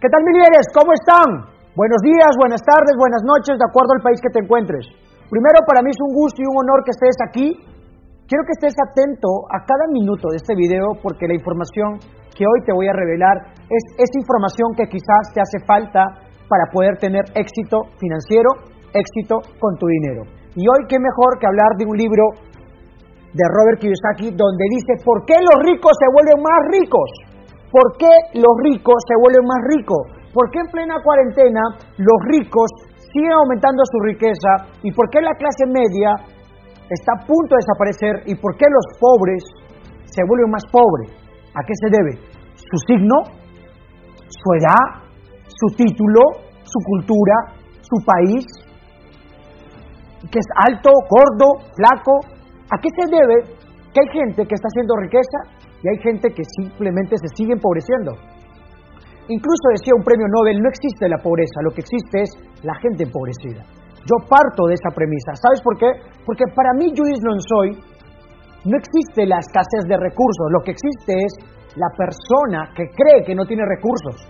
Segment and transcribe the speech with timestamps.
[0.00, 0.64] ¿Qué tal, mi líderes?
[0.72, 1.28] ¿Cómo están?
[1.76, 4.88] Buenos días, buenas tardes, buenas noches, de acuerdo al país que te encuentres.
[5.28, 7.48] Primero, para mí es un gusto y un honor que estés aquí.
[8.24, 12.00] Quiero que estés atento a cada minuto de este video porque la información
[12.32, 16.64] que hoy te voy a revelar es esa información que quizás te hace falta para
[16.72, 18.56] poder tener éxito financiero,
[18.96, 20.24] éxito con tu dinero.
[20.56, 22.24] Y hoy qué mejor que hablar de un libro
[23.36, 27.29] de Robert Kiyosaki donde dice por qué los ricos se vuelven más ricos.
[27.70, 30.02] ¿Por qué los ricos se vuelven más ricos?
[30.34, 31.62] ¿Por qué en plena cuarentena
[31.98, 32.66] los ricos
[32.98, 34.66] siguen aumentando su riqueza?
[34.82, 36.18] ¿Y por qué la clase media
[36.90, 38.14] está a punto de desaparecer?
[38.26, 39.42] ¿Y por qué los pobres
[40.02, 41.14] se vuelven más pobres?
[41.54, 42.12] ¿A qué se debe?
[42.58, 43.16] ¿Su signo?
[44.26, 45.06] ¿Su edad?
[45.46, 46.42] ¿Su título?
[46.66, 47.54] ¿Su cultura?
[47.82, 48.46] ¿Su país?
[50.26, 52.18] ¿Que es alto, gordo, flaco?
[52.70, 53.60] ¿A qué se debe
[53.94, 58.12] que hay gente que está haciendo riqueza y hay gente que simplemente se sigue empobreciendo.
[59.28, 62.30] Incluso decía un premio Nobel, no existe la pobreza, lo que existe es
[62.62, 63.62] la gente empobrecida.
[64.04, 65.36] Yo parto de esa premisa.
[65.36, 65.90] ¿Sabes por qué?
[66.24, 67.78] Porque para mí, Judith soy
[68.64, 71.32] no existe la escasez de recursos, lo que existe es
[71.76, 74.20] la persona que cree que no tiene recursos.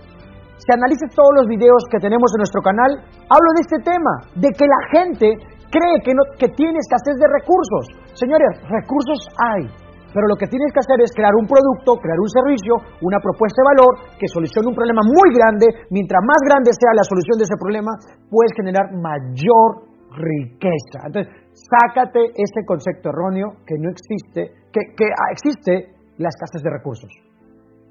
[0.55, 2.91] Si analices todos los videos que tenemos en nuestro canal,
[3.27, 5.27] hablo de este tema, de que la gente
[5.67, 7.83] cree que, no, que tiene escasez de recursos.
[8.13, 9.67] Señores, recursos hay,
[10.13, 13.63] pero lo que tienes que hacer es crear un producto, crear un servicio, una propuesta
[13.63, 15.87] de valor que solucione un problema muy grande.
[15.89, 17.95] Mientras más grande sea la solución de ese problema,
[18.27, 21.07] puedes generar mayor riqueza.
[21.07, 27.11] Entonces, sácate ese concepto erróneo que no existe, que, existe la escasez de recursos.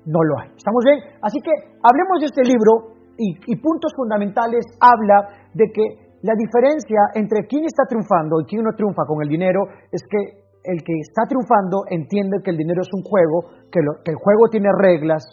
[0.05, 0.53] No lo hay.
[0.57, 1.01] ¿Estamos bien?
[1.25, 4.65] Así que hablemos de este libro y, y puntos fundamentales.
[4.81, 5.85] Habla de que
[6.23, 10.50] la diferencia entre quién está triunfando y quién no triunfa con el dinero es que
[10.65, 14.69] el que está triunfando entiende que el dinero es un juego, que, el juego tiene
[14.77, 15.25] reglas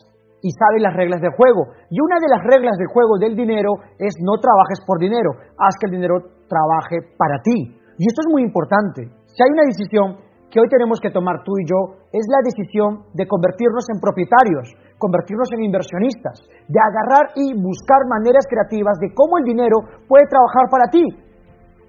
[0.42, 1.68] y sabe las reglas del juego.
[1.90, 5.76] Y una de las reglas del juego del dinero es no trabajes por dinero, haz
[5.80, 6.16] que el dinero
[6.48, 7.76] trabaje para ti.
[7.98, 9.10] Y esto es muy importante.
[9.26, 13.04] Si hay una decisión que hoy tenemos que tomar tú y yo, es la decisión
[13.14, 16.40] de convertirnos en propietarios, convertirnos en inversionistas,
[16.72, 19.76] de agarrar y buscar maneras creativas de cómo el dinero
[20.08, 21.04] puede trabajar para ti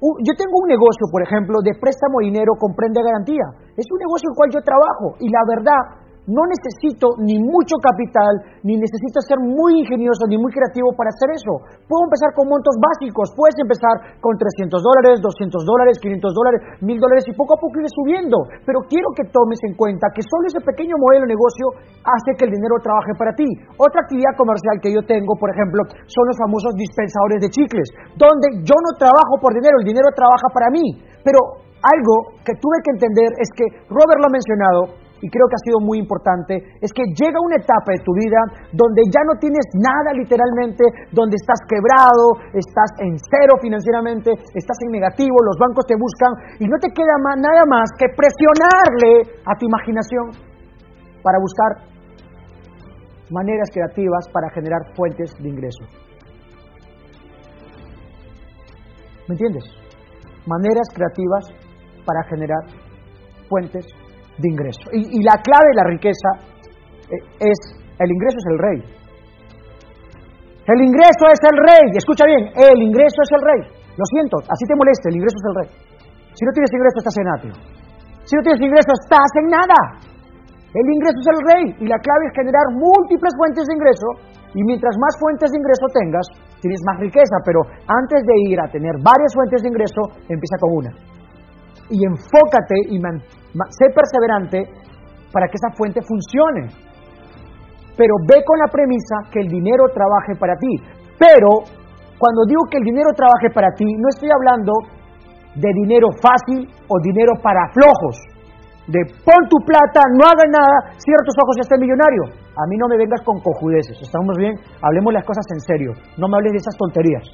[0.01, 3.43] yo tengo un negocio, por ejemplo, de préstamo de dinero con prenda garantía.
[3.75, 7.81] Es un negocio en el cual yo trabajo y la verdad no necesito ni mucho
[7.81, 11.65] capital, ni necesito ser muy ingenioso, ni muy creativo para hacer eso.
[11.89, 13.33] Puedo empezar con montos básicos.
[13.33, 17.81] Puedes empezar con 300 dólares, 200 dólares, 500 dólares, 1000 dólares y poco a poco
[17.81, 18.45] ir subiendo.
[18.69, 21.67] Pero quiero que tomes en cuenta que solo ese pequeño modelo de negocio
[22.05, 23.49] hace que el dinero trabaje para ti.
[23.81, 27.89] Otra actividad comercial que yo tengo, por ejemplo, son los famosos dispensadores de chicles,
[28.21, 31.01] donde yo no trabajo por dinero, el dinero trabaja para mí.
[31.25, 34.81] Pero algo que tuve que entender es que Robert lo ha mencionado,
[35.21, 38.39] y creo que ha sido muy importante, es que llega una etapa de tu vida
[38.73, 44.91] donde ya no tienes nada literalmente, donde estás quebrado, estás en cero financieramente, estás en
[44.93, 49.67] negativo, los bancos te buscan y no te queda nada más que presionarle a tu
[49.67, 50.31] imaginación
[51.23, 51.89] para buscar
[53.31, 55.85] maneras creativas para generar fuentes de ingreso.
[59.29, 59.65] ¿Me entiendes?
[60.47, 61.45] Maneras creativas
[62.07, 62.65] para generar
[63.49, 64.08] fuentes de
[64.47, 64.87] ingreso.
[64.93, 66.31] Y, la clave de la riqueza
[67.11, 67.59] eh, es,
[67.99, 68.79] el ingreso es el rey.
[70.69, 71.87] El ingreso es el rey.
[71.97, 73.61] Escucha bien, el ingreso es el rey.
[73.99, 75.69] Lo siento, así te molesta, el ingreso es el rey.
[76.39, 77.55] Si no tienes ingreso, estás en atrio.
[78.23, 79.81] Si no tienes ingreso, estás en nada.
[80.71, 84.09] El ingreso es el rey y la clave es generar múltiples fuentes de ingreso
[84.55, 86.27] y mientras más fuentes de ingreso tengas,
[86.61, 90.71] tienes más riqueza, pero antes de ir a tener varias fuentes de ingreso, empieza con
[90.85, 91.18] una.
[91.91, 94.65] Y enfócate y sé perseverante
[95.33, 96.69] para que esa fuente funcione.
[97.97, 100.77] Pero ve con la premisa que el dinero trabaje para ti.
[101.19, 101.67] Pero
[102.19, 104.73] cuando digo que el dinero trabaje para ti, no estoy hablando
[105.55, 108.17] de dinero fácil o dinero para flojos.
[108.89, 112.23] De pon tu plata, no hagas nada, cierra tus ojos y estés millonario.
[112.57, 114.55] A mí no me vengas con cojudeces, ¿estamos bien?
[114.81, 115.93] Hablemos las cosas en serio.
[116.17, 117.27] No me hables de esas tonterías.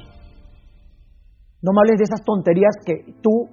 [1.63, 3.49] No me hables de esas tonterías que tú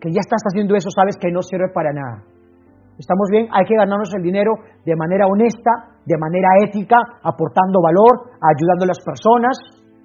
[0.00, 2.24] que ya estás haciendo eso, sabes que no sirve para nada.
[2.98, 3.48] ¿Estamos bien?
[3.52, 4.52] Hay que ganarnos el dinero
[4.84, 9.56] de manera honesta, de manera ética, aportando valor, ayudando a las personas,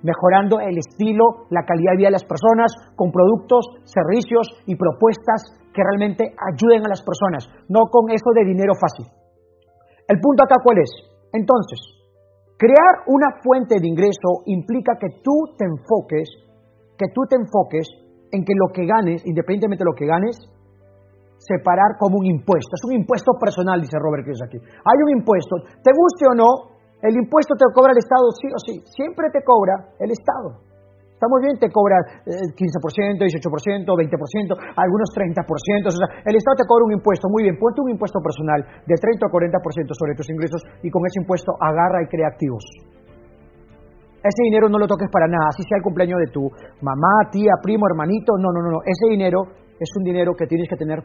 [0.03, 5.59] mejorando el estilo, la calidad de vida de las personas, con productos, servicios y propuestas
[5.74, 9.12] que realmente ayuden a las personas, no con eso de dinero fácil.
[10.07, 10.92] El punto acá cuál es?
[11.33, 11.80] Entonces,
[12.56, 16.30] crear una fuente de ingreso implica que tú te enfoques,
[16.95, 18.05] que tú te enfoques
[18.35, 20.35] en que lo que ganes, independientemente de lo que ganes,
[21.39, 22.75] separar como un impuesto.
[22.75, 24.57] Es un impuesto personal, dice Robert Kiyosaki.
[24.59, 26.49] Hay un impuesto, te guste o no,
[27.01, 30.65] el impuesto te cobra el Estado sí o sí, siempre te cobra el Estado.
[31.15, 31.95] Estamos bien, te cobra
[32.27, 33.95] 15%, 18%, 20%,
[34.75, 35.87] algunos 30%.
[35.87, 37.31] O sea, el Estado te cobra un impuesto.
[37.31, 41.07] Muy bien, ponte un impuesto personal de 30 o 40% sobre tus ingresos y con
[41.07, 42.67] ese impuesto agarra y crea activos.
[44.25, 46.50] Ese dinero no lo toques para nada, así sea el cumpleaños de tu
[46.81, 48.33] mamá, tía, primo, hermanito.
[48.42, 48.80] No, no, no, no.
[48.81, 49.45] Ese dinero
[49.77, 50.98] es un dinero que tienes que tener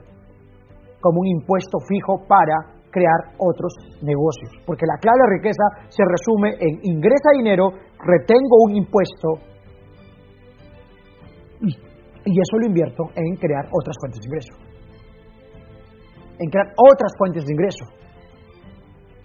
[1.01, 4.57] como un impuesto fijo para crear otros negocios.
[4.65, 7.69] Porque la clave de riqueza se resume en ingresa dinero,
[8.01, 9.51] retengo un impuesto
[12.25, 14.55] y eso lo invierto en crear otras fuentes de ingreso.
[16.39, 17.85] En crear otras fuentes de ingreso.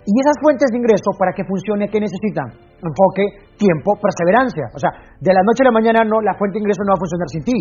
[0.05, 2.64] Y esas fuentes de ingreso, para que funcione, ¿qué necesitan?
[2.81, 4.67] Enfoque, tiempo, perseverancia.
[4.75, 6.99] O sea, de la noche a la mañana no, la fuente de ingreso no va
[6.99, 7.59] a funcionar sin ti.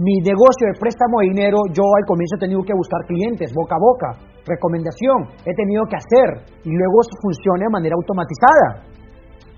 [0.00, 3.76] Mi negocio de préstamo de dinero, yo al comienzo he tenido que buscar clientes, boca
[3.76, 4.08] a boca,
[4.48, 8.88] recomendación, he tenido que hacer y luego funciona de manera automatizada.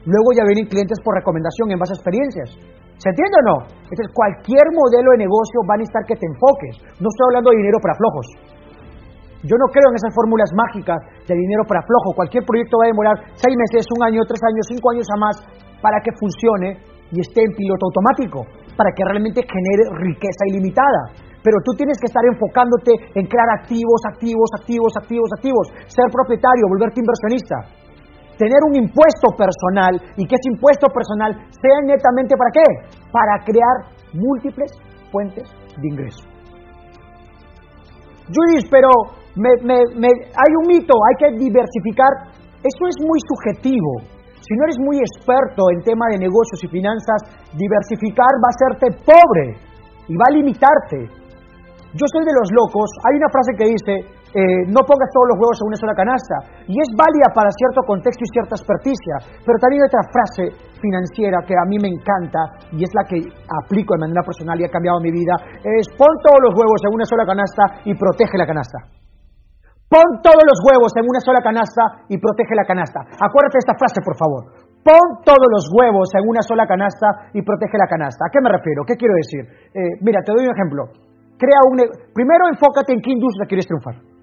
[0.05, 2.51] Luego ya vienen clientes por recomendación en base a experiencias.
[2.99, 3.57] ¿Se entiende o no?
[3.89, 6.75] Entonces, cualquier modelo de negocio va a necesitar que te enfoques.
[7.01, 8.27] No estoy hablando de dinero para flojos.
[9.45, 10.97] Yo no creo en esas fórmulas mágicas
[11.29, 12.17] de dinero para flojo.
[12.17, 15.37] Cualquier proyecto va a demorar seis meses, un año, tres años, cinco años a más
[15.85, 16.81] para que funcione
[17.13, 18.41] y esté en piloto automático,
[18.73, 21.13] para que realmente genere riqueza ilimitada.
[21.45, 26.65] Pero tú tienes que estar enfocándote en crear activos, activos, activos, activos, activos, ser propietario,
[26.73, 27.69] volverte inversionista.
[28.41, 32.67] Tener un impuesto personal y que ese impuesto personal sea netamente para qué?
[33.13, 34.73] Para crear múltiples
[35.13, 35.45] fuentes
[35.77, 36.25] de ingreso.
[38.33, 38.89] Judith, pero
[39.37, 42.31] hay un mito, hay que diversificar.
[42.63, 44.15] Eso es muy subjetivo.
[44.41, 48.87] Si no eres muy experto en tema de negocios y finanzas, diversificar va a hacerte
[49.05, 49.57] pobre
[50.09, 51.09] y va a limitarte.
[51.95, 52.91] Yo soy de los locos.
[53.09, 53.95] Hay una frase que dice,
[54.35, 56.37] eh, no pongas todos los huevos en una sola canasta.
[56.67, 59.15] Y es válida para cierto contexto y cierta experticia.
[59.47, 60.45] Pero también hay otra frase
[60.83, 63.23] financiera que a mí me encanta y es la que
[63.63, 65.39] aplico de manera personal y ha cambiado mi vida.
[65.63, 68.94] Es pon todos los huevos en una sola canasta y protege la canasta.
[69.89, 73.01] Pon todos los huevos en una sola canasta y protege la canasta.
[73.21, 74.43] Acuérdate esta frase, por favor.
[74.83, 78.27] Pon todos los huevos en una sola canasta y protege la canasta.
[78.27, 78.85] ¿A qué me refiero?
[78.85, 79.45] ¿Qué quiero decir?
[79.73, 80.89] Eh, mira, te doy un ejemplo.
[81.37, 81.77] Crea un...
[82.13, 84.15] Primero enfócate en qué industria quieres triunfar.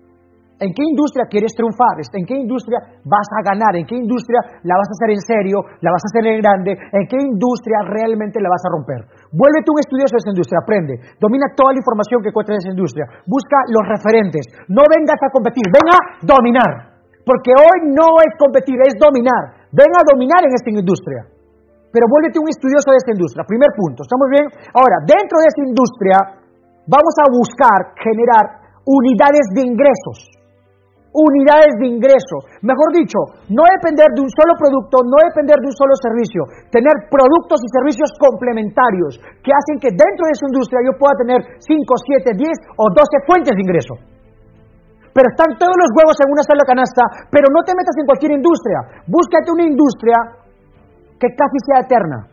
[0.62, 1.98] ¿En qué industria quieres triunfar?
[2.13, 3.74] ¿En qué industria vas a ganar?
[3.74, 5.58] ¿En qué industria la vas a hacer en serio?
[5.81, 6.78] ¿La vas a hacer en grande?
[6.78, 9.02] ¿En qué industria realmente la vas a romper?
[9.31, 11.00] Vuélvete un estudioso de esa industria, aprende.
[11.16, 13.06] Domina toda la información que encuentres de esa industria.
[13.24, 14.44] Busca los referentes.
[14.68, 16.72] No vengas a competir, ven a dominar.
[17.24, 19.72] Porque hoy no es competir, es dominar.
[19.72, 21.24] Ven a dominar en esta industria.
[21.95, 23.48] Pero vuélvete un estudioso de esta industria.
[23.48, 24.48] Primer punto, ¿estamos bien?
[24.75, 26.18] Ahora, dentro de esa industria,
[26.92, 30.41] vamos a buscar generar unidades de ingresos
[31.12, 32.40] unidades de ingreso.
[32.63, 33.19] Mejor dicho,
[33.52, 36.42] no depender de un solo producto, no depender de un solo servicio,
[36.72, 41.40] tener productos y servicios complementarios que hacen que dentro de esa industria yo pueda tener
[41.60, 43.94] 5, 7, 10 o 12 fuentes de ingreso.
[45.12, 48.31] Pero están todos los huevos en una sola canasta, pero no te metas en cualquier
[48.31, 49.04] industria.
[49.12, 50.16] Búscate una industria
[51.19, 52.31] que casi sea eterna.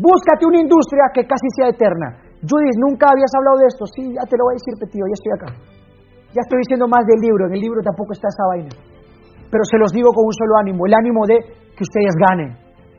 [0.00, 2.24] Búscate una industria que casi sea eterna.
[2.40, 3.84] Judith, nunca habías hablado de esto.
[3.92, 5.75] Sí, ya te lo voy a decir, tío, ya estoy acá.
[6.36, 8.68] Ya estoy diciendo más del libro, en el libro tampoco está esa vaina.
[9.48, 11.40] Pero se los digo con un solo ánimo, el ánimo de
[11.72, 12.52] que ustedes ganen.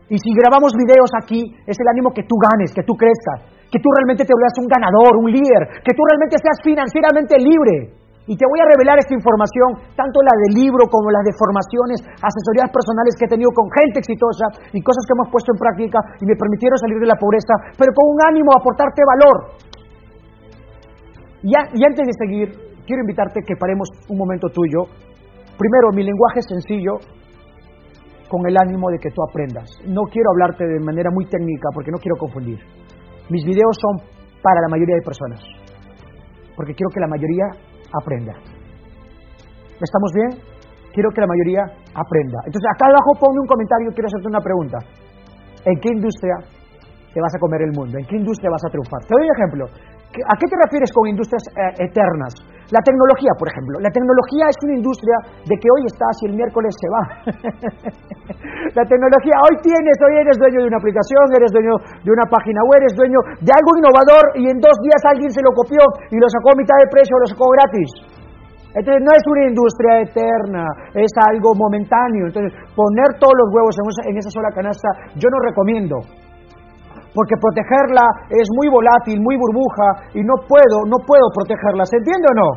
[0.10, 3.78] Y si grabamos videos aquí, es el ánimo que tú ganes, que tú crezcas, que
[3.78, 7.94] tú realmente te vuelvas un ganador, un líder, que tú realmente seas financieramente libre.
[8.26, 12.02] Y te voy a revelar esta información, tanto la del libro como las de formaciones,
[12.18, 16.02] asesorías personales que he tenido con gente exitosa y cosas que hemos puesto en práctica
[16.18, 19.38] y me permitieron salir de la pobreza, pero con un ánimo a aportarte valor.
[21.46, 24.88] y antes de seguir, quiero invitarte que paremos un momento tuyo.
[25.60, 26.98] Primero, mi lenguaje es sencillo,
[28.30, 29.68] con el ánimo de que tú aprendas.
[29.86, 32.60] No quiero hablarte de manera muy técnica porque no quiero confundir.
[33.30, 34.00] Mis videos son
[34.42, 35.44] para la mayoría de personas,
[36.56, 37.48] porque quiero que la mayoría
[37.92, 38.34] aprenda.
[39.80, 40.32] ¿Estamos bien?
[40.94, 41.62] Quiero que la mayoría
[41.94, 42.40] aprenda.
[42.48, 44.78] Entonces, acá abajo ponme un comentario, quiero hacerte una pregunta.
[45.66, 46.36] ¿En qué industria
[47.14, 48.00] te vas a comer el mundo?
[48.00, 49.04] ¿En qué industria vas a triunfar?
[49.06, 49.64] Te doy un ejemplo.
[49.68, 52.34] ¿A qué te refieres con industrias eh, eternas?
[52.68, 53.80] La tecnología, por ejemplo.
[53.80, 55.16] La tecnología es una industria
[55.48, 57.04] de que hoy está y el miércoles se va.
[58.76, 62.60] la tecnología, hoy tienes, hoy eres dueño de una aplicación, eres dueño de una página
[62.68, 65.80] web, eres dueño de algo innovador y en dos días alguien se lo copió
[66.12, 67.92] y lo sacó a mitad de precio o lo sacó gratis.
[68.76, 72.28] Entonces no es una industria eterna, es algo momentáneo.
[72.28, 73.74] Entonces poner todos los huevos
[74.06, 76.04] en esa sola canasta yo no recomiendo
[77.18, 82.30] porque protegerla es muy volátil, muy burbuja y no puedo, no puedo protegerla, ¿se entiende
[82.30, 82.50] o no?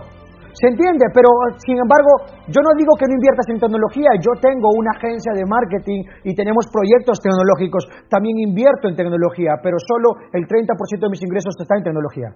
[0.52, 1.08] ¿Se entiende?
[1.16, 4.10] Pero, sin embargo, yo no digo que no inviertas en tecnología.
[4.20, 7.86] Yo tengo una agencia de marketing y tenemos proyectos tecnológicos.
[8.10, 12.28] También invierto en tecnología, pero solo el 30% de mis ingresos está en tecnología.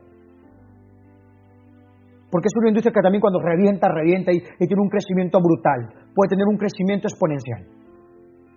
[2.31, 6.09] Porque es una industria que también cuando revienta, revienta y, tiene un crecimiento brutal.
[6.15, 7.67] Puede tener un crecimiento exponencial.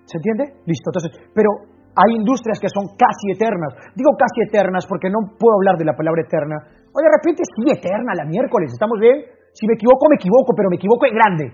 [0.05, 0.63] ¿Se entiende?
[0.69, 0.93] Listo.
[0.93, 3.73] Entonces, pero hay industrias que son casi eternas.
[3.97, 6.61] Digo casi eternas porque no puedo hablar de la palabra eterna.
[6.93, 9.25] O de repente sí eterna la miércoles, ¿estamos bien?
[9.57, 11.45] Si me equivoco, me equivoco, pero me equivoco en grande.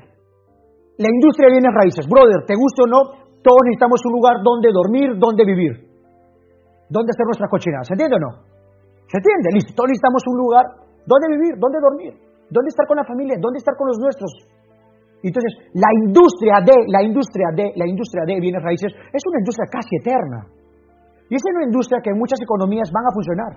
[1.00, 2.04] La industria de bienes raíces.
[2.06, 3.00] Brother, te guste o no,
[3.40, 5.74] todos necesitamos un lugar donde dormir, donde vivir.
[6.92, 7.88] Donde hacer nuestras cochinadas.
[7.88, 8.32] ¿Se entiende o no?
[9.08, 9.48] ¿Se entiende?
[9.56, 9.72] Listo.
[9.72, 10.66] Todos necesitamos un lugar
[11.08, 12.14] donde vivir, donde dormir,
[12.52, 14.32] donde estar con la familia, donde estar con los nuestros.
[15.24, 19.72] Entonces, la industria de, la industria de, la industria de bienes raíces es una industria
[19.72, 20.52] casi eterna.
[21.32, 23.52] Y es una industria que en muchas economías van a funcionar.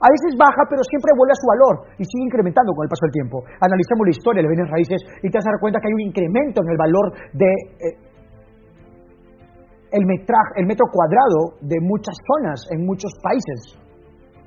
[0.00, 3.04] A veces baja, pero siempre vuelve a su valor y sigue incrementando con el paso
[3.06, 3.44] del tiempo.
[3.60, 6.06] Analicemos la historia de bienes raíces y te vas a dar cuenta que hay un
[6.08, 7.06] incremento en el valor
[7.36, 8.10] de eh,
[9.92, 13.76] el, el metro cuadrado de muchas zonas en muchos países.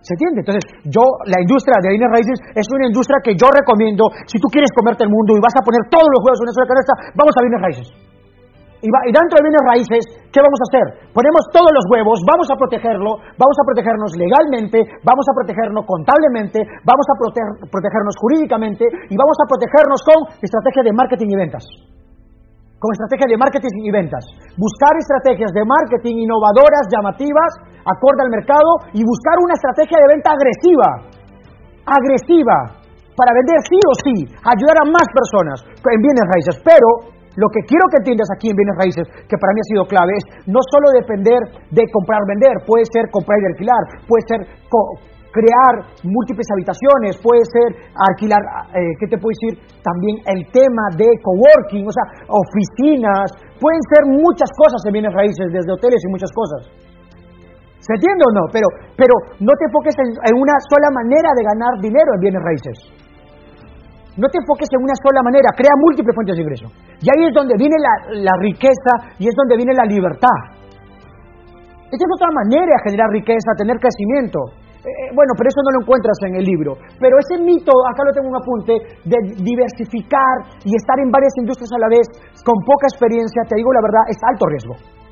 [0.03, 0.43] ¿Se entiende?
[0.43, 4.11] Entonces, yo, la industria de bienes raíces es una industria que yo recomiendo.
[4.27, 6.55] Si tú quieres comerte el mundo y vas a poner todos los huevos en una
[6.59, 7.87] sola canasta, vamos a bienes raíces.
[8.83, 10.85] Y, y, dentro de bienes raíces, ¿qué vamos a hacer?
[11.15, 16.59] Ponemos todos los huevos, vamos a protegerlo, vamos a protegernos legalmente, vamos a protegernos contablemente,
[16.83, 17.15] vamos a
[17.71, 21.63] protegernos jurídicamente y vamos a protegernos con estrategia de marketing y ventas
[22.83, 24.27] con estrategia de marketing y ventas.
[24.59, 27.51] Buscar estrategias de marketing innovadoras, llamativas,
[27.83, 30.89] acorde al mercado y buscar una estrategia de venta agresiva.
[31.85, 32.79] Agresiva.
[33.13, 36.57] Para vender sí o sí, ayudar a más personas en bienes raíces.
[36.65, 39.83] Pero lo que quiero que entiendas aquí en bienes raíces, que para mí ha sido
[39.85, 44.23] clave, es no solo depender de comprar o vender, puede ser comprar y alquilar, puede
[44.25, 44.39] ser
[45.33, 45.73] crear
[46.05, 48.37] múltiples habitaciones, puede ser alquilar,
[48.77, 49.57] eh, ¿qué te puedo decir?
[49.81, 55.49] También el tema de coworking, o sea, oficinas, pueden ser muchas cosas en bienes raíces,
[55.49, 56.82] desde hoteles y muchas cosas.
[57.83, 58.43] ¿Se entiende o no?
[58.47, 59.11] Pero, pero
[59.43, 62.77] no te enfoques en, una sola manera de ganar dinero en bienes raíces.
[64.15, 66.67] No te enfoques en una sola manera, crea múltiples fuentes de ingreso.
[67.03, 70.63] Y ahí es donde viene la, la riqueza y es donde viene la libertad.
[71.91, 74.39] Esta es otra manera de generar riqueza, tener crecimiento.
[74.83, 76.79] Eh, eh, bueno, pero eso no lo encuentras en el libro.
[77.03, 81.71] Pero ese mito, acá lo tengo un apunte, de diversificar y estar en varias industrias
[81.75, 82.07] a la vez
[82.47, 85.02] con poca experiencia, te digo la verdad, es alto riesgo.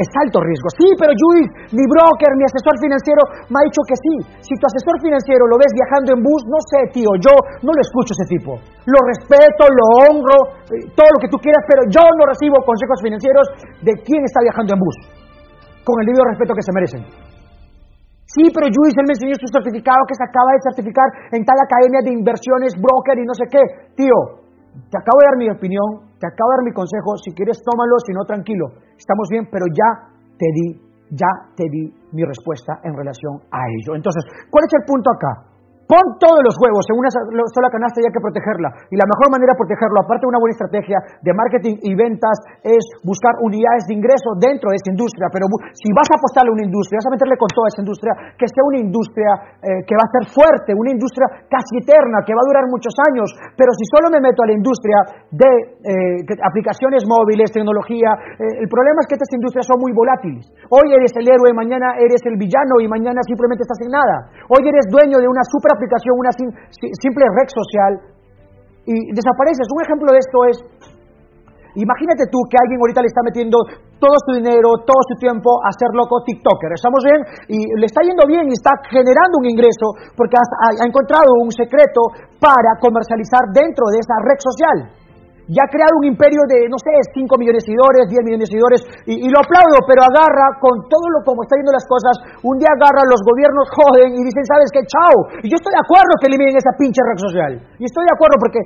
[0.00, 0.68] Es alto riesgo.
[0.80, 3.20] Sí, pero Luis, mi broker, mi asesor financiero
[3.52, 4.14] me ha dicho que sí.
[4.40, 7.80] Si tu asesor financiero lo ves viajando en bus, no sé, tío, yo no lo
[7.84, 8.56] escucho ese tipo.
[8.88, 12.96] Lo respeto, lo honro, eh, todo lo que tú quieras, pero yo no recibo consejos
[13.04, 13.44] financieros
[13.84, 14.96] de quién está viajando en bus.
[15.84, 17.04] Con el debido respeto que se merecen.
[18.24, 21.60] Sí, pero Luis, él me enseñó su certificado que se acaba de certificar en tal
[21.60, 23.60] academia de inversiones, broker y no sé qué.
[24.00, 24.40] Tío,
[24.88, 27.96] te acabo de dar mi opinión, te acabo de dar mi consejo, si quieres tómalo,
[28.04, 28.76] si no, tranquilo.
[28.92, 30.76] Estamos bien, pero ya te di,
[31.16, 33.96] ya te di mi respuesta en relación a ello.
[33.96, 34.22] Entonces,
[34.52, 35.49] ¿cuál es el punto acá?
[35.90, 37.10] Pon todos los huevos en una
[37.50, 38.70] sola canasta y hay que protegerla.
[38.90, 42.38] Y la mejor manera de protegerlo, aparte de una buena estrategia de marketing y ventas,
[42.62, 45.26] es buscar unidades de ingreso dentro de esa industria.
[45.34, 48.14] Pero si vas a apostarle a una industria, vas a meterle con toda esa industria,
[48.38, 52.38] que sea una industria eh, que va a ser fuerte, una industria casi eterna, que
[52.38, 53.34] va a durar muchos años.
[53.58, 55.50] Pero si solo me meto a la industria de
[55.90, 60.46] eh, aplicaciones móviles, tecnología, eh, el problema es que estas industrias son muy volátiles.
[60.70, 64.30] Hoy eres el héroe, mañana eres el villano y mañana simplemente estás en nada.
[64.54, 67.92] Hoy eres dueño de una super aplicación, una simple red social,
[68.86, 69.66] y desapareces.
[69.72, 70.56] Un ejemplo de esto es,
[71.76, 73.56] imagínate tú que alguien ahorita le está metiendo
[74.00, 76.72] todo su dinero, todo su tiempo a ser loco TikToker.
[76.72, 77.20] ¿Estamos bien?
[77.52, 82.12] Y le está yendo bien y está generando un ingreso porque ha encontrado un secreto
[82.40, 84.99] para comercializar dentro de esa red social
[85.50, 88.52] ya ha creado un imperio de, no sé, 5 millones de seguidores, 10 millones de
[88.54, 88.80] seguidores,
[89.10, 92.14] y, lo aplaudo, pero agarra con todo lo como está yendo las cosas,
[92.46, 94.86] un día agarra, los gobiernos joden y dicen, ¿sabes qué?
[94.86, 95.42] Chao.
[95.42, 97.52] Y yo estoy de acuerdo que eliminen esa pinche red social.
[97.82, 98.60] Y estoy de acuerdo porque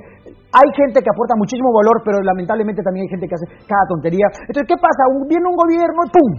[0.53, 4.29] hay gente que aporta muchísimo valor, pero lamentablemente también hay gente que hace cada tontería.
[4.45, 5.09] Entonces, ¿qué pasa?
[5.25, 6.31] Viene un gobierno y ¡pum!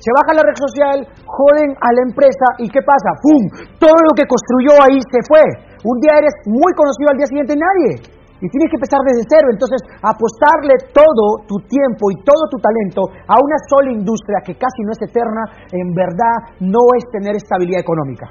[0.00, 3.14] Se baja la red social, joden a la empresa y ¿qué pasa?
[3.20, 3.42] ¡Pum!
[3.78, 5.44] Todo lo que construyó ahí se fue.
[5.84, 8.19] Un día eres muy conocido, al día siguiente nadie.
[8.40, 9.52] Y tienes que empezar desde cero.
[9.52, 14.80] Entonces, apostarle todo tu tiempo y todo tu talento a una sola industria que casi
[14.84, 18.28] no es eterna, en verdad no es tener estabilidad económica.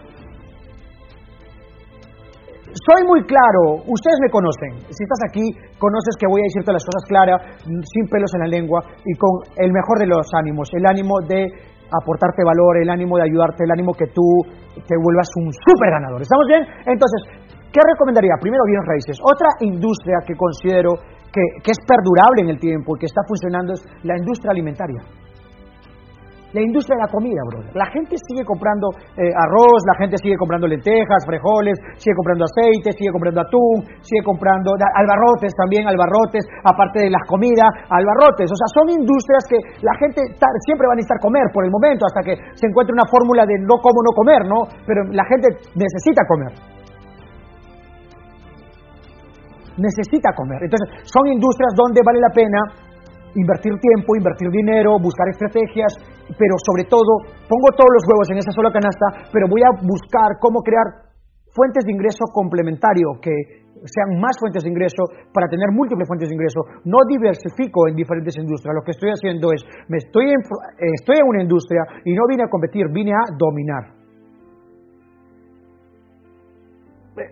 [2.70, 4.78] Soy muy claro, ustedes me conocen.
[4.94, 5.42] Si estás aquí,
[5.82, 9.42] conoces que voy a decirte las cosas claras, sin pelos en la lengua y con
[9.58, 11.50] el mejor de los ánimos, el ánimo de
[11.90, 14.46] aportarte valor, el ánimo de ayudarte, el ánimo que tú
[14.86, 16.22] te vuelvas un super ganador.
[16.22, 16.62] ¿Estamos bien?
[16.86, 17.22] Entonces,
[17.72, 18.36] ¿qué recomendaría?
[18.42, 19.18] Primero, bienes raíces.
[19.22, 20.98] Otra industria que considero
[21.32, 25.02] que, es perdurable en el tiempo y que está funcionando es la industria alimentaria.
[26.50, 27.70] La industria de la comida, brother.
[27.78, 32.90] La gente sigue comprando eh, arroz, la gente sigue comprando lentejas, frijoles, sigue comprando aceite,
[32.98, 38.50] sigue comprando atún, sigue comprando albarrotes también, albarrotes, aparte de las comidas, albarrotes.
[38.50, 40.26] O sea, son industrias que la gente
[40.66, 43.54] siempre va a necesitar comer por el momento, hasta que se encuentre una fórmula de
[43.62, 44.66] no como no comer, ¿no?
[44.90, 46.79] Pero la gente necesita comer.
[49.80, 50.60] Necesita comer.
[50.68, 52.60] Entonces, son industrias donde vale la pena
[53.36, 55.94] invertir tiempo, invertir dinero, buscar estrategias,
[56.34, 60.42] pero sobre todo pongo todos los huevos en esa sola canasta, pero voy a buscar
[60.42, 61.10] cómo crear
[61.54, 63.34] fuentes de ingreso complementario que
[63.86, 66.60] sean más fuentes de ingreso para tener múltiples fuentes de ingreso.
[66.84, 68.76] No diversifico en diferentes industrias.
[68.76, 70.42] Lo que estoy haciendo es, me estoy en,
[71.00, 73.96] estoy en una industria y no vine a competir, vine a dominar.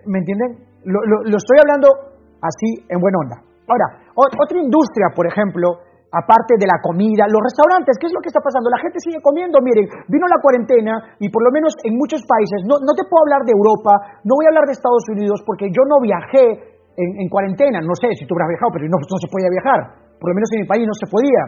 [0.06, 0.64] ¿Me entienden?
[0.84, 2.07] Lo estoy hablando
[2.40, 3.36] así en buena onda.
[3.68, 8.32] Ahora, otra industria, por ejemplo, aparte de la comida, los restaurantes, ¿qué es lo que
[8.32, 8.72] está pasando?
[8.72, 12.64] La gente sigue comiendo, miren, vino la cuarentena y por lo menos en muchos países,
[12.64, 13.92] no, te puedo hablar de Europa,
[14.24, 18.10] no voy a hablar de Estados Unidos porque yo no viajé en, cuarentena, no sé
[18.18, 19.80] si tú habrás viajado, pero no, no se podía viajar,
[20.18, 21.42] por lo menos en mi país no se podía,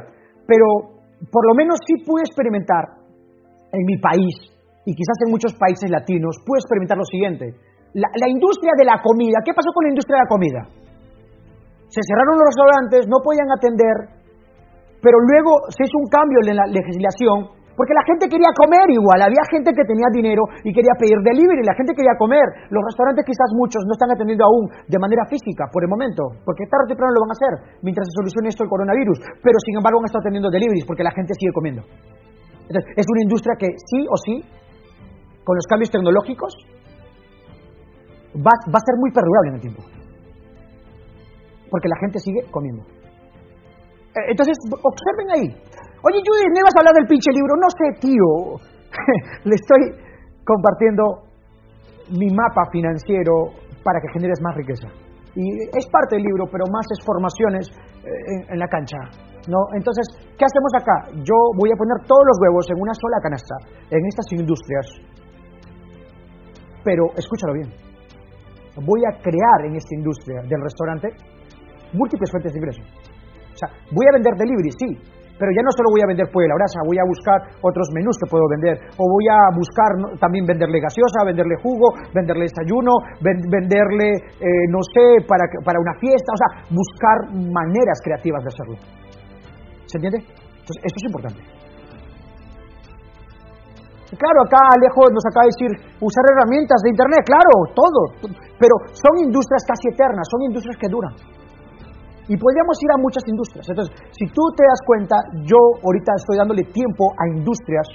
[0.47, 0.67] pero
[1.27, 3.01] por lo menos sí pude experimentar
[3.73, 4.37] en mi país
[4.87, 7.57] y quizás en muchos países latinos, pude experimentar lo siguiente,
[7.97, 10.61] la, la industria de la comida, ¿qué pasó con la industria de la comida?
[11.91, 13.97] Se cerraron los restaurantes, no podían atender,
[15.03, 19.25] pero luego se hizo un cambio en la legislación porque la gente quería comer igual,
[19.25, 22.45] había gente que tenía dinero y quería pedir delivery, la gente quería comer.
[22.69, 26.69] Los restaurantes quizás muchos no están atendiendo aún de manera física por el momento, porque
[26.69, 29.81] tarde o temprano lo van a hacer mientras se solucione esto el coronavirus, pero sin
[29.81, 31.81] embargo han estado atendiendo deliveries porque la gente sigue comiendo.
[32.69, 34.45] Entonces, es una industria que sí o sí,
[35.41, 36.53] con los cambios tecnológicos,
[38.37, 40.00] va, va a ser muy perdurable en el tiempo.
[41.71, 42.83] Porque la gente sigue comiendo.
[42.83, 45.47] Eh, entonces, observen ahí.
[46.03, 47.55] Oye, Judith, ¿me vas a hablar del pinche libro?
[47.57, 48.59] No sé, tío.
[49.45, 49.83] Le estoy
[50.45, 51.31] compartiendo
[52.11, 53.55] mi mapa financiero
[53.85, 54.89] para que generes más riqueza.
[55.37, 57.71] Y es parte del libro, pero más es formaciones
[58.03, 58.99] eh, en, la cancha.
[59.47, 59.71] ¿no?
[59.77, 61.23] Entonces, ¿qué hacemos acá?
[61.23, 63.55] Yo voy a poner todos los huevos en una sola canasta,
[63.91, 64.87] en estas industrias.
[66.83, 67.71] Pero, escúchalo bien.
[68.83, 71.09] Voy a crear en esta industria del restaurante
[71.93, 72.87] múltiples fuentes de ingresos
[73.61, 74.89] sea, voy a vender delivery, sí,
[75.37, 77.89] pero ya no solo voy a vender pollo de la brasa, voy a buscar otros
[77.97, 79.89] menús que puedo vender, o voy a buscar
[80.21, 86.29] también venderle gaseosa, venderle jugo, venderle desayuno, venderle, eh, no sé, para, para una fiesta,
[86.33, 88.77] o sea, buscar maneras creativas de hacerlo.
[89.89, 90.21] ¿Se entiende?
[90.21, 91.41] Entonces, esto es importante.
[94.11, 95.71] Claro, acá Alejo nos acaba de decir
[96.03, 98.01] usar herramientas de Internet, claro, todo,
[98.59, 101.15] pero son industrias casi eternas, son industrias que duran.
[102.29, 103.67] Y podríamos ir a muchas industrias.
[103.69, 107.89] Entonces, si tú te das cuenta, yo ahorita estoy dándole tiempo a industrias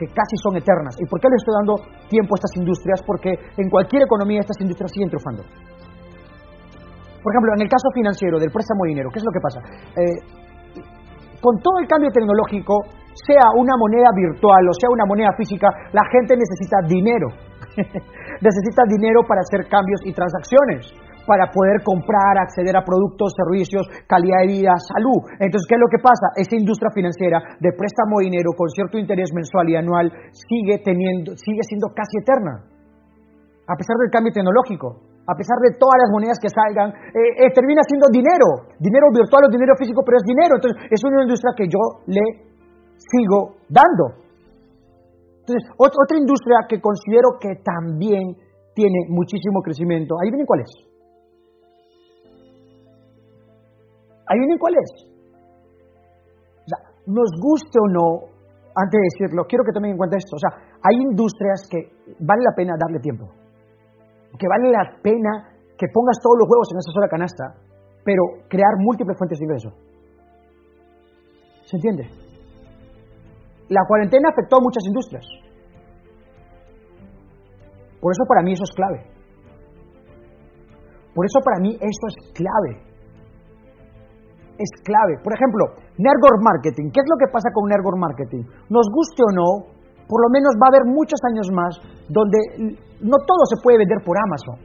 [0.00, 0.96] que casi son eternas.
[0.96, 1.74] ¿Y por qué le estoy dando
[2.08, 3.00] tiempo a estas industrias?
[3.04, 5.44] Porque en cualquier economía estas industrias siguen triunfando.
[7.20, 9.60] Por ejemplo, en el caso financiero del préstamo de dinero, ¿qué es lo que pasa?
[9.92, 10.18] Eh,
[11.40, 12.80] con todo el cambio tecnológico,
[13.12, 17.28] sea una moneda virtual o sea una moneda física, la gente necesita dinero.
[18.40, 20.92] necesita dinero para hacer cambios y transacciones
[21.26, 25.20] para poder comprar, acceder a productos, servicios, calidad de vida, salud.
[25.38, 26.32] Entonces, ¿qué es lo que pasa?
[26.36, 31.36] Esa industria financiera de préstamo de dinero con cierto interés mensual y anual sigue teniendo,
[31.36, 32.64] sigue siendo casi eterna.
[33.66, 37.50] A pesar del cambio tecnológico, a pesar de todas las monedas que salgan, eh, eh,
[37.54, 40.58] termina siendo dinero, dinero virtual o dinero físico, pero es dinero.
[40.58, 42.50] Entonces, es una industria que yo le
[42.98, 44.26] sigo dando.
[45.46, 48.34] Entonces, otra industria que considero que también
[48.74, 50.72] tiene muchísimo crecimiento, ahí vienen cuál es.
[54.38, 54.90] Vienen cuál es.
[56.62, 58.08] O sea, nos guste o no,
[58.74, 60.36] antes de decirlo, quiero que tomen en cuenta esto.
[60.36, 61.90] O sea, hay industrias que
[62.20, 63.26] vale la pena darle tiempo.
[64.38, 67.44] Que vale la pena que pongas todos los huevos en esa sola canasta,
[68.04, 69.70] pero crear múltiples fuentes de ingreso.
[71.64, 72.06] ¿Se entiende?
[73.68, 75.26] La cuarentena afectó a muchas industrias.
[78.00, 79.06] Por eso para mí eso es clave.
[81.14, 82.89] Por eso para mí esto es clave
[84.60, 85.16] es clave.
[85.24, 86.92] Por ejemplo, network marketing.
[86.92, 88.44] ¿Qué es lo que pasa con network marketing?
[88.68, 89.48] Nos guste o no,
[90.04, 91.72] por lo menos va a haber muchos años más
[92.12, 92.38] donde
[93.00, 94.60] no todo se puede vender por Amazon.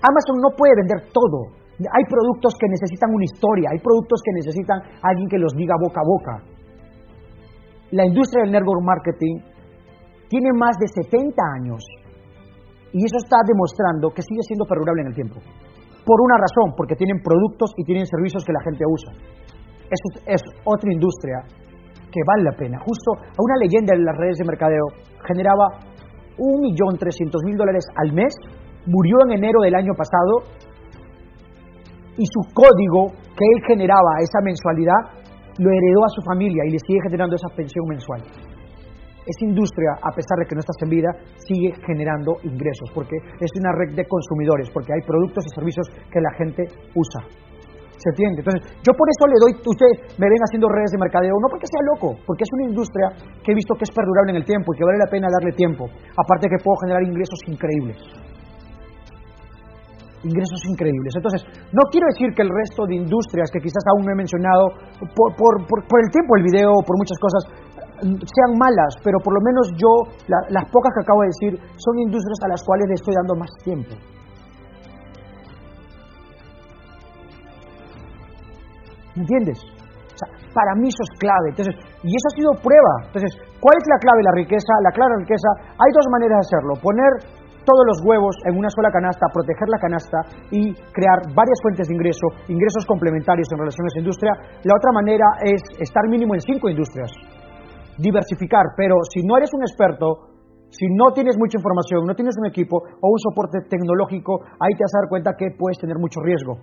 [0.00, 1.52] Amazon no puede vender todo.
[1.76, 6.00] Hay productos que necesitan una historia, hay productos que necesitan alguien que los diga boca
[6.00, 6.34] a boca.
[7.90, 9.38] la industria del network marketing
[10.28, 11.84] tiene más de 70 años
[12.92, 15.38] y eso está demostrando que sigue siendo perdurable en el tiempo.
[16.04, 19.12] Por una razón, porque tienen productos y tienen servicios que la gente usa.
[19.88, 21.40] Eso es otra industria
[22.12, 22.78] que vale la pena.
[22.84, 24.86] Justo a una leyenda en las redes de mercadeo
[25.26, 25.80] generaba
[26.38, 28.34] 1.300.000 dólares al mes,
[28.86, 30.44] murió en enero del año pasado
[32.16, 35.24] y su código que él generaba, esa mensualidad,
[35.58, 38.22] lo heredó a su familia y le sigue generando esa pensión mensual.
[39.24, 41.10] Esa industria, a pesar de que no está en vida,
[41.48, 46.20] sigue generando ingresos, porque es una red de consumidores, porque hay productos y servicios que
[46.20, 47.24] la gente usa.
[47.96, 48.44] ¿Se entiende?
[48.44, 51.64] Entonces, yo por eso le doy, ustedes me ven haciendo redes de mercadeo, no porque
[51.64, 53.06] sea loco, porque es una industria
[53.40, 55.56] que he visto que es perdurable en el tiempo y que vale la pena darle
[55.56, 55.88] tiempo.
[56.12, 57.96] Aparte que puedo generar ingresos increíbles
[60.24, 61.12] ingresos increíbles.
[61.16, 64.72] Entonces, no quiero decir que el resto de industrias que quizás aún no he mencionado
[65.14, 67.42] por, por, el tiempo del video, por muchas cosas,
[68.00, 72.38] sean malas, pero por lo menos yo, las pocas que acabo de decir, son industrias
[72.44, 73.94] a las cuales le estoy dando más tiempo.
[79.14, 79.58] ¿Me entiendes?
[80.54, 81.50] Para mí eso es clave.
[81.50, 82.94] Entonces, y eso ha sido prueba.
[83.06, 84.72] Entonces, ¿cuál es la clave la riqueza?
[84.82, 86.72] La clave de la riqueza, hay dos maneras de hacerlo.
[86.78, 87.12] Poner
[87.64, 90.18] todos los huevos en una sola canasta, proteger la canasta
[90.50, 94.32] y crear varias fuentes de ingreso, ingresos complementarios en relación a esa industria.
[94.62, 97.10] La otra manera es estar mínimo en cinco industrias,
[97.98, 100.34] diversificar, pero si no eres un experto,
[100.70, 104.82] si no tienes mucha información, no tienes un equipo o un soporte tecnológico, ahí te
[104.82, 106.58] vas cuenta que puedes tener mucho riesgo.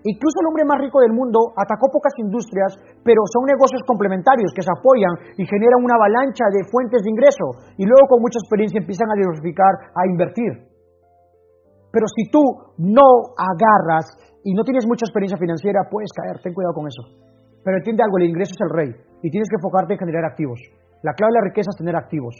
[0.00, 2.72] Incluso el hombre más rico del mundo atacó pocas industrias,
[3.04, 7.76] pero son negocios complementarios que se apoyan y generan una avalancha de fuentes de ingreso
[7.76, 10.70] y luego con mucha experiencia empiezan a diversificar, a invertir.
[11.92, 12.40] Pero si tú
[12.78, 14.08] no agarras
[14.42, 17.29] y no tienes mucha experiencia financiera, puedes caer, ten cuidado con eso.
[17.64, 18.90] Pero entiende algo, el ingreso es el rey
[19.22, 20.60] y tienes que enfocarte en generar activos.
[21.02, 22.36] La clave de la riqueza es tener activos.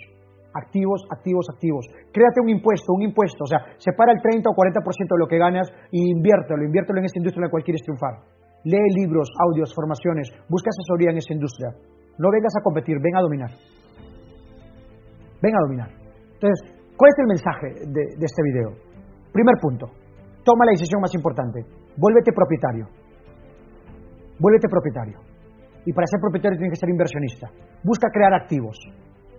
[0.52, 1.86] Activos, activos, activos.
[2.12, 3.44] Créate un impuesto, un impuesto.
[3.44, 7.04] O sea, separa el 30 o 40% de lo que ganas y inviértelo, inviértelo en
[7.04, 8.20] esa industria en la cual quieres triunfar.
[8.64, 11.70] Lee libros, audios, formaciones, busca asesoría en esa industria.
[12.18, 13.50] No vengas a competir, ven a dominar.
[15.40, 15.90] Ven a dominar.
[16.34, 16.60] Entonces,
[16.96, 18.76] ¿cuál es el mensaje de, de este video?
[19.32, 19.86] Primer punto,
[20.44, 21.64] toma la decisión más importante.
[21.96, 22.99] Vuélvete propietario.
[24.40, 25.20] Vuélvete propietario.
[25.84, 27.46] Y para ser propietario tienes que ser inversionista.
[27.84, 28.76] Busca crear activos.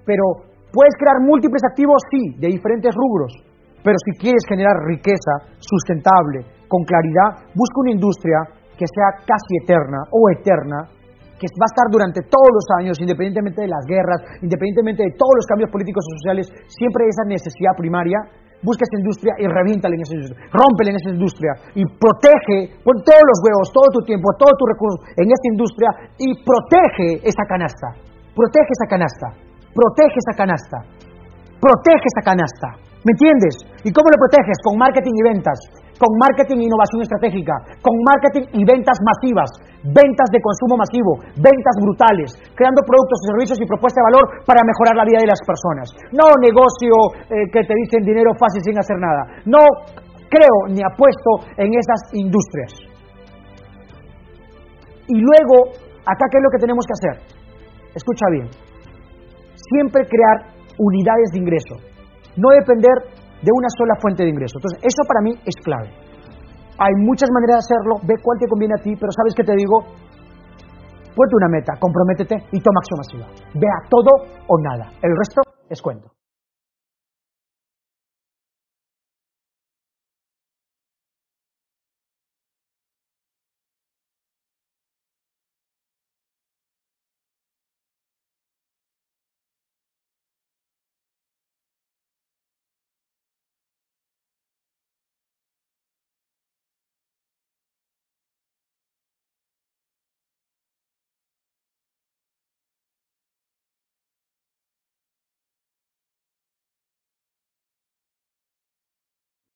[0.06, 3.36] Pero Puedes crear múltiples activos, sí, de diferentes rubros,
[3.84, 8.40] pero si quieres generar riqueza sustentable, con claridad, busca una industria
[8.80, 10.88] que sea casi eterna o eterna,
[11.36, 15.44] que va a estar durante todos los años, independientemente de las guerras, independientemente de todos
[15.44, 18.24] los cambios políticos y sociales, siempre esa necesidad primaria.
[18.62, 23.02] Busca esa industria y revíntala en esa industria, rómpela en esa industria y protege, pon
[23.02, 25.90] todos los huevos, todo tu tiempo, todos tus recursos en esa industria
[26.22, 27.98] y protege esa canasta.
[28.38, 29.28] Protege esa canasta.
[29.74, 30.78] Protege esa canasta.
[31.58, 32.68] Protege esa canasta.
[33.02, 33.56] ¿Me entiendes?
[33.82, 34.58] ¿Y cómo lo proteges?
[34.62, 35.58] Con marketing y ventas.
[35.98, 37.54] Con marketing e innovación estratégica.
[37.82, 39.50] Con marketing y ventas masivas.
[39.82, 41.18] Ventas de consumo masivo.
[41.38, 42.30] Ventas brutales.
[42.54, 45.90] Creando productos, servicios y propuestas de valor para mejorar la vida de las personas.
[46.14, 46.94] No negocio
[47.30, 49.42] eh, que te dicen dinero fácil sin hacer nada.
[49.50, 49.64] No
[50.30, 52.74] creo ni apuesto en esas industrias.
[55.10, 55.74] Y luego,
[56.06, 57.16] acá, ¿qué es lo que tenemos que hacer?
[57.96, 58.48] Escucha bien
[59.72, 61.76] siempre crear unidades de ingreso,
[62.36, 62.96] no depender
[63.42, 64.58] de una sola fuente de ingreso.
[64.58, 65.90] Entonces, eso para mí es clave.
[66.78, 69.56] Hay muchas maneras de hacerlo, ve cuál te conviene a ti, pero ¿sabes qué te
[69.56, 69.82] digo?
[71.16, 73.26] Ponte una meta, comprométete y toma acción masiva.
[73.54, 74.12] Vea todo
[74.48, 74.92] o nada.
[75.02, 76.21] El resto es cuento.